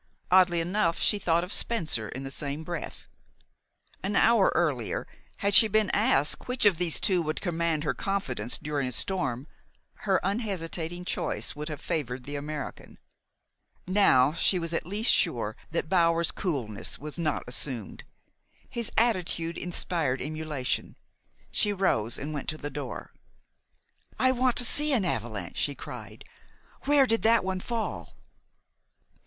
Oddly 0.31 0.61
enough, 0.61 0.97
she 0.99 1.19
thought 1.19 1.43
of 1.43 1.53
Spencer 1.53 2.09
in 2.09 2.23
the 2.23 2.31
same 2.31 2.63
breath. 2.63 3.05
An 4.01 4.15
hour 4.15 4.51
earlier, 4.55 5.05
had 5.37 5.53
she 5.53 5.67
been 5.67 5.91
asked 5.91 6.47
which 6.47 6.65
of 6.65 6.79
these 6.79 6.99
two 6.99 7.21
would 7.21 7.39
command 7.39 7.83
her 7.83 7.93
confidence 7.93 8.57
during 8.57 8.87
a 8.87 8.91
storm, 8.93 9.45
her 10.07 10.19
unhesitating 10.23 11.05
choice 11.05 11.55
would 11.55 11.69
have 11.69 11.79
favored 11.79 12.23
the 12.23 12.35
American. 12.35 12.97
Now, 13.85 14.33
she 14.33 14.57
was 14.57 14.73
at 14.73 14.87
least 14.87 15.13
sure 15.13 15.55
that 15.69 15.87
Bower's 15.87 16.31
coolness 16.31 16.97
was 16.97 17.19
not 17.19 17.43
assumed. 17.45 18.03
His 18.67 18.91
attitude 18.97 19.55
inspired 19.55 20.19
emulation. 20.19 20.97
She 21.51 21.71
rose 21.71 22.17
and 22.17 22.33
went 22.33 22.49
to 22.49 22.57
the 22.57 22.71
door. 22.71 23.13
"I 24.17 24.31
want 24.31 24.55
to 24.55 24.65
see 24.65 24.93
an 24.93 25.05
avalanche," 25.05 25.57
she 25.57 25.75
cried. 25.75 26.23
"Where 26.85 27.05
did 27.05 27.21
that 27.21 27.43
one 27.43 27.59
fall?" 27.59 28.15